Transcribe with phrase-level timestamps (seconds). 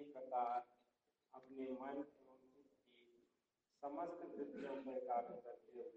[0.00, 0.60] इसी प्रकार,
[1.34, 3.08] अपने मन एवं की
[3.82, 5.88] समस्त वृत्तियों को एकाग्र करते हुए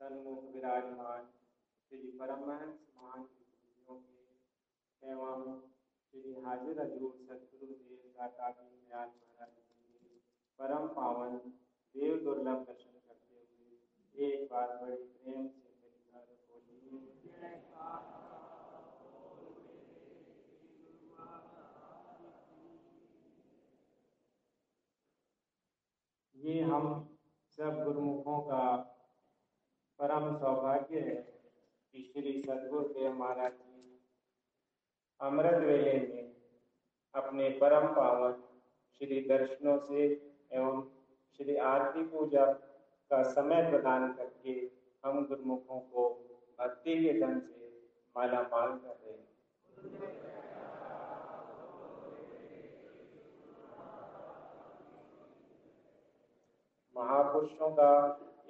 [0.00, 1.28] सन्मुख विराजमान
[1.92, 3.44] श्री परमहंस महान के
[5.02, 5.44] एवं
[6.14, 7.78] श्री हाजिर हजूर सदगुरु
[8.16, 10.18] दाता दीनदयाल महाराज जी के
[10.58, 11.36] परम पावन
[11.94, 18.19] देव दुर्लभ दर्शन करते हुए एक बार बड़े प्रेम से मिलकर बोलिए
[26.40, 26.84] ये हम
[27.58, 28.60] सब गुरुमुखों का
[29.98, 33.98] परम सौभाग्य है कि श्री सदगुरुदेव महाराज जी
[35.20, 36.32] अमृत वेले में
[37.14, 38.32] अपने परम पावन
[39.00, 40.06] श्री दर्शनों से
[40.52, 40.82] एवं
[41.38, 42.46] श्री आरती पूजा
[43.10, 44.54] का समय प्रदान करके
[45.04, 46.08] हम गुरुमुखों को
[46.60, 47.68] भक्ति के धन से
[48.16, 50.29] माला माल कर रहे हैं।
[57.00, 57.92] महापुरुषों का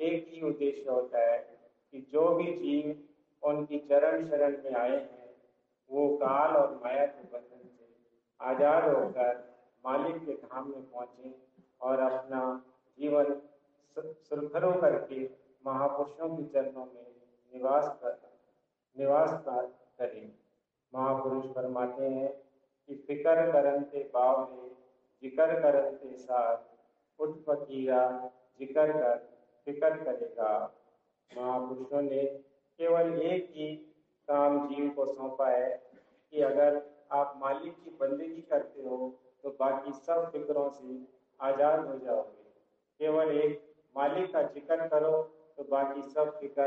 [0.01, 5.29] एक ही उद्देश्य होता है कि जो भी जीव उनकी चरण शरण में आए हैं,
[5.91, 7.89] वो काल और माया के बंधन से
[8.41, 9.39] आज़ाद होकर
[9.84, 11.34] मालिक के धाम में पहुँचे
[11.81, 12.43] और अपना
[12.98, 13.41] जीवन
[13.97, 15.23] सुरखरू करके
[15.67, 17.06] महापुरुषों के चरणों में
[17.53, 18.19] निवास कर,
[18.97, 20.31] निवास करें।
[20.93, 22.28] महापुरुष फरमाते हैं
[22.89, 24.69] कि फिकर करनते बावले,
[25.23, 26.56] जिकर करनते साथ,
[27.19, 28.03] उठ फकीरा
[28.61, 29.16] जिकर कर
[29.66, 30.50] फिकर करेगा।
[31.30, 32.22] महापुरुषों ने
[32.78, 33.66] केवल एक ही
[34.28, 35.70] काम जीव को सौंपा है
[36.33, 36.81] कि अगर
[37.12, 38.97] आप मालिक की बंदगी करते हो
[39.44, 40.98] तो बाकी सब फिक्रों से
[41.41, 42.42] आज़ाद हो जाओगे।
[43.00, 43.53] केवल एक
[43.97, 45.12] मालिक का ज़िक्र करो
[45.58, 46.66] तो बाकी सब फ़िक्र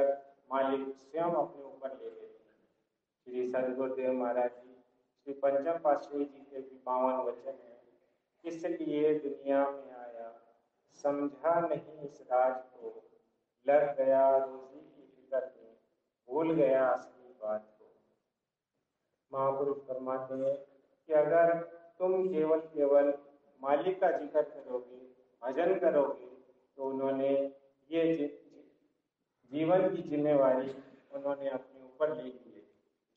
[0.51, 2.59] मालिक स्वयं अपने ऊपर ले लेते हैं।
[3.27, 4.73] श्री सदगुरुदेव महाराज जी,
[5.27, 7.71] श्री पंचम पातशाही जी के भी पावन वचन है।
[8.43, 10.12] इसलिए दुनिया में आया
[10.95, 12.89] समझा नहीं इस राज को।
[13.65, 15.75] लग गया रोजी की फ़िक्र में,
[16.29, 17.85] भूल गया असली बात को।
[19.31, 20.55] महापुरुष फरमाते हैं
[21.09, 21.53] कि अगर
[21.99, 23.13] तुम केवल केवल
[23.61, 24.97] मालिक का ज़िक्र करोगे,
[25.41, 26.31] भजन करोगे
[26.77, 27.29] तो उन्होंने
[27.89, 28.27] ये
[29.51, 30.69] जीवन की जिम्मेवारी
[31.11, 32.61] उन्होंने अपने ऊपर ले ली है।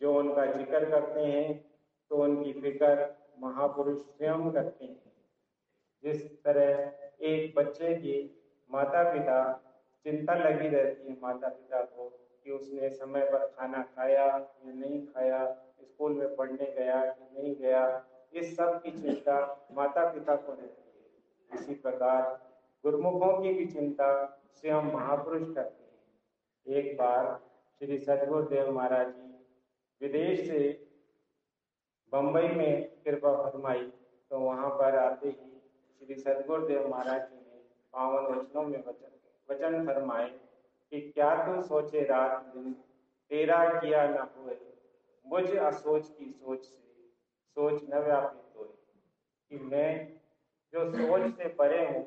[0.01, 1.55] जो उनका ज़िक्र करते हैं
[2.11, 5.15] तो उनकी फ़िक्र महापुरुष स्वयं करते हैं।
[6.05, 9.63] जिस तरह एक बच्चे की माता पिता
[10.05, 12.09] चिंता लगी रहती है माता पिता को
[12.45, 15.47] कि उसने समय पर खाना खाया या नहीं खाया,
[15.83, 20.83] स्कूल में पढ़ने गया कि नहीं गया, इस सब की चिंता माता पिता को रहती
[20.93, 22.23] है। इसी प्रकार
[22.85, 27.41] गुरुमुखों की भी चिंता स्वयं महापुरुष करते हैं। एक बार
[27.81, 29.27] श्री सदगुरुदेव महाराज जी
[30.01, 30.89] विदेश से
[32.13, 33.93] बम्बई में कृपा फरमाई
[34.31, 35.56] तो वहाँ पर आते ही
[36.01, 37.59] श्री सदगुरुदेव महाराज जी ने
[37.95, 39.13] पावन वचनों में वचन
[39.49, 40.29] वचन फरमाए
[40.93, 42.73] कि क्या तू सोचे रात दिन
[43.31, 44.57] तेरा किया न हुए?
[45.25, 47.09] मुझ असोच की सोच से
[47.57, 48.65] सोच न व्यापित हो
[49.51, 49.91] कि मैं
[50.73, 52.07] जो सोच से परे हूँ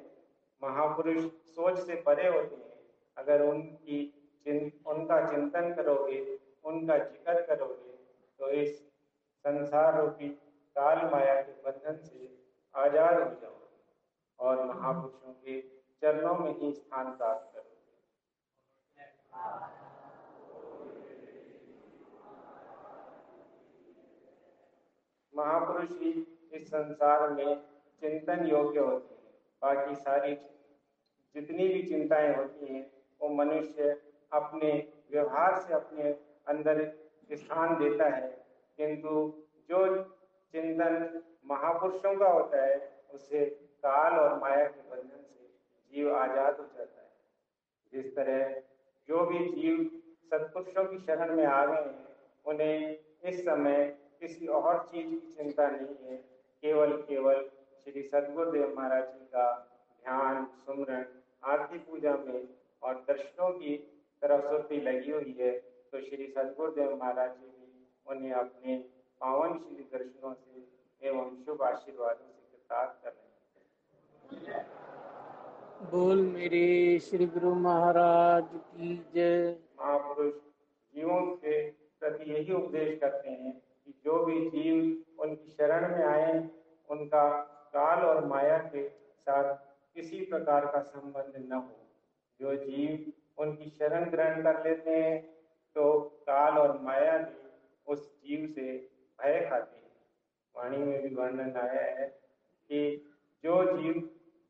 [0.61, 2.77] महापुरुष सोच से परे होते हैं
[3.17, 4.05] अगर उनकी
[4.45, 6.19] चिं, उनका चिंतन करोगे
[6.63, 7.97] उनका ज़िक्र करोगे
[8.39, 8.77] तो इस
[9.45, 10.29] संसार रूपी
[10.75, 12.37] काल माया के बंधन से
[12.75, 13.58] आज़ाद हो जाओगे।
[14.49, 15.61] और महापुरुषों के
[16.01, 17.77] चरणों में ही स्थान प्राप्त करोगे
[25.33, 26.11] महापुरुष ही
[26.53, 27.55] इस संसार में
[28.01, 30.35] चिंतन योग्य होते हैं, बाकी सारी
[31.35, 33.89] जितनी भी चिंताएँ होती हैं, वो मनुष्य
[34.33, 34.71] अपने
[35.11, 36.11] व्यवहार से अपने
[36.47, 36.85] अंदर
[37.31, 38.27] स्थान देता है।
[38.77, 39.09] किंतु
[39.69, 40.03] जो
[40.53, 43.45] चिंतन महापुरुषों का होता है उसे
[43.85, 45.47] काल और माया के बंधन से
[45.93, 47.07] जीव आज़ाद हो जाता है।
[47.93, 48.49] जिस तरह
[49.09, 49.83] जो भी जीव
[50.31, 52.07] सत्पुरुषों की शरण में आ गए हैं,
[52.45, 53.85] उन्हें इस समय
[54.19, 56.17] किसी और चीज़ की चिंता नहीं है।
[56.63, 57.49] केवल केवल
[57.83, 59.47] श्री सदगुरुदेव महाराज जी का
[60.03, 61.05] ध्यान, सुमरण,
[61.43, 62.47] आरती पूजा में
[62.81, 63.75] और दर्शनों की
[64.21, 65.51] तरफ़ सुरती लगी हुई है
[65.93, 68.75] तो श्री सदगुरुदेव महाराज जी भी उन्हें अपने
[69.21, 70.67] पावन श्री दर्शनों से
[71.01, 72.38] एवं शुभ आशीर्वादों से
[72.69, 74.65] कृतार्थ कर रहे हैं।
[75.91, 80.33] बोल मेरे श्री गुरु महाराज की जय। महापुरुष
[80.93, 86.37] जीवों के प्रति यही उपदेश करते हैं कि जो भी जीव उनकी शरण में आए
[86.89, 87.23] उनका
[87.73, 89.53] काल और माया के साथ
[89.95, 91.75] किसी प्रकार का संबंध न हो।
[92.39, 95.19] जो जीव उनकी शरण ग्रहण कर लेते हैं
[95.75, 97.37] तो काल और माया भी
[97.87, 98.71] उस जीव से
[99.19, 99.87] भय खाती है।
[100.55, 102.07] वाणी में भी वर्णन आया है
[102.69, 102.81] कि
[103.43, 103.99] जो जीव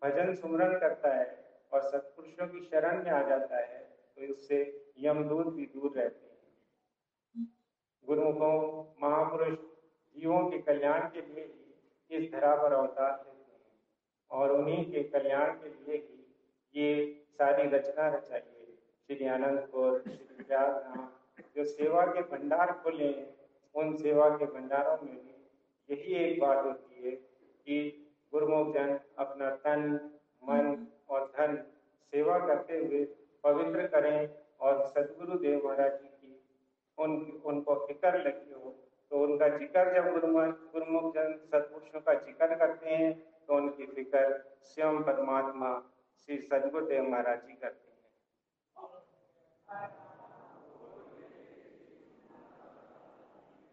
[0.01, 1.27] भजन सुमरन करता है
[1.71, 3.79] और सत्पुरुषों की शरण में आ जाता है
[4.17, 4.59] तो उससे
[4.99, 7.47] यमदूत भी दूर रहते हैं।
[8.05, 8.57] गुरुमुखों,
[9.01, 9.57] महापुरुष
[10.15, 15.03] जीवों के कल्याण के लिए ही इस धरा पर अवतार लेते हैं और उन्हीं के
[15.09, 16.17] कल्याण के लिए ही
[16.75, 16.89] ये
[17.31, 18.65] सारी रचना रचाई है।
[19.09, 23.27] श्री आनंदपुर, श्री प्रयागराज जो सेवा के भंडार खोले हैं,
[23.75, 25.35] उन सेवा के भंडारों में भी
[25.89, 29.81] यही एक बात होती है कि गुरुमुख जन अपना तन,
[30.43, 31.55] मन और धन
[32.13, 33.03] सेवा करते हुए
[33.43, 34.19] पवित्र करें
[34.59, 36.31] और सदगुरु देव महाराज जी की
[36.97, 37.11] उन,
[37.45, 38.75] उनको फ़िक्र लगी हो
[39.11, 40.05] तो उनका ज़िक्र जब
[40.73, 43.11] गुरुमुख जन सदपुरुषों का ज़िक्र करते हैं
[43.47, 44.23] तो उनकी फ़िक्र
[44.63, 45.71] स्वयं परमात्मा
[46.27, 47.97] श्री सदगुरुदेव महाराज जी करते हैं।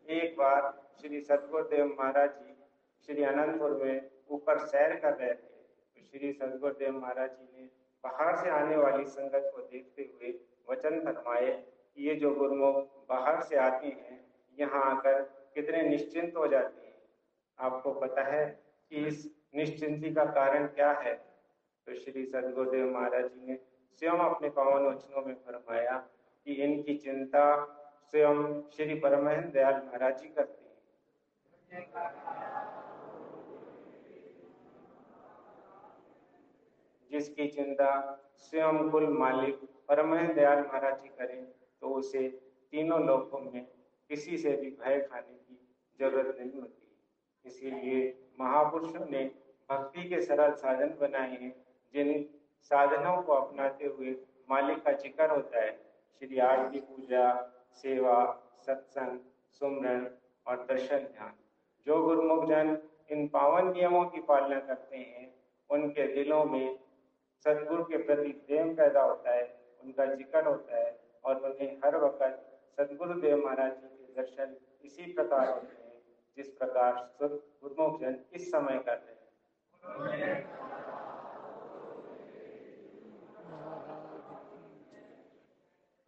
[0.07, 2.55] एक बार श्री सदगुरुदेव महाराज जी
[3.09, 7.69] श्री अनंतपुर में ऊपर सैर कर रहे थे तो श्री सदगुरुदेव महाराज जी ने
[8.05, 10.33] बाहर से आने वाली संगत को देखते हुए
[10.69, 12.77] वचन फरमाए कि ये जो गुरुमुख
[13.09, 14.21] बाहर से आते हैं,
[14.59, 15.23] यहाँ आकर
[15.55, 16.95] कितने निश्चिंत हो जाते हैं।
[17.59, 18.45] आपको पता है
[18.91, 19.27] कि इस
[19.57, 21.15] निश्चिंती का कारण क्या है?
[21.15, 23.59] तो श्री सदगुरुदेव महाराज जी ने
[24.03, 25.97] स्वयं अपने पावन वचनों में फरमाया
[26.47, 27.45] कि इनकी चिंता
[28.13, 30.65] स्वयं श्री परमहन दयाल महाराज जी करते
[31.75, 32.36] हैं।
[37.17, 37.91] जिसकी चिंता
[38.41, 41.45] स्वयं कुल मालिक परमहन दयाल महाराज जी करें
[41.83, 42.29] तो उसे
[42.73, 43.65] तीनों लोकों में
[44.11, 45.59] किसी से भी भय खाने की
[45.99, 46.83] ज़रूरत नहीं होती।
[47.45, 48.01] इसीलिए
[48.41, 49.25] महापुरुषों ने
[49.71, 51.53] भक्ति के सरल साधन बनाए हैं,
[51.95, 52.25] जिन
[52.71, 54.15] साधनों को अपनाते हुए
[54.49, 55.73] मालिक का ज़िक्र होता है।
[56.21, 57.25] श्री आरती पूजा,
[57.75, 58.19] सेवा,
[58.67, 59.19] सत्संग,
[59.61, 60.07] सुमरण
[60.47, 61.33] और दर्शन ध्यान।
[61.87, 62.77] जो गुरुमुख जन
[63.11, 65.33] इन पावन नियमों की पालना करते हैं,
[65.71, 66.79] उनके दिलों में
[67.45, 69.45] सदगुरु के प्रति प्रेम पैदा होता है,
[69.83, 72.23] उनका ज़िक्र होता है और उन्हें हर वक्त
[72.79, 76.01] सदगुरुदेव महाराज जी के दर्शन इसी प्रकार होते हैं,
[76.37, 79.25] जिस प्रकार गुरुमुख जन इस समय कर रहे हैं।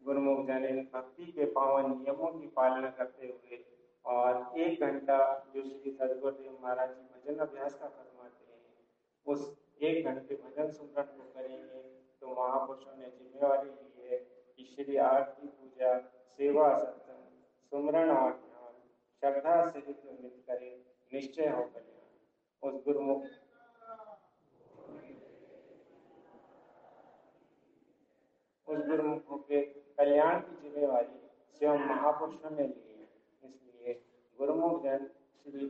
[0.01, 3.65] गुरुमुख जन इन भक्ति के पावन नियमों की पालना करते हुए
[4.05, 5.19] और एक घंटा
[5.55, 8.61] जो श्री सदगुरुदेव महाराज जी भजन अभ्यास का फरमाते हैं,
[9.27, 9.41] उस
[9.81, 11.83] एक घंटे भजन सुमरन को करेंगे
[12.21, 14.17] तो महापुरुषों ने जिम्मेवारी ली है
[14.57, 15.99] कि श्री आरती पूजा,
[16.39, 17.27] सेवा सत्संग,
[17.73, 18.73] सुमरण और ध्यान
[19.23, 20.71] श्रद्धा सहित मिल करे,
[21.13, 21.97] निश्चय हो कल्याण।
[22.63, 23.25] उस गुरुमुख
[28.69, 29.61] उस गुरुमुखों के
[29.99, 31.21] कल्याण की जिम्मेवारी
[31.55, 33.03] स्वयं महापुरुषों ने ली है।
[33.43, 33.95] इसलिए
[34.39, 35.07] गुरुमुख जन
[35.45, 35.67] श्री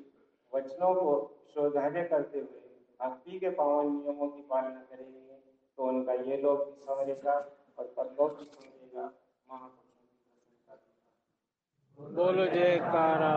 [0.52, 1.12] वचनों को
[1.55, 2.68] शोधार्य करते हुए
[3.00, 5.37] भक्ति के पावन नियमों की पालना करेंगे
[5.79, 7.35] तो उनका ये लोग भी समझेगा
[7.79, 9.05] और परलोक भी समझेगा।
[9.50, 10.77] महापुरुषों
[11.99, 13.35] की बोलो जयकारा,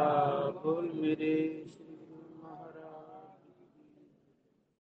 [0.64, 1.36] बोल मेरे।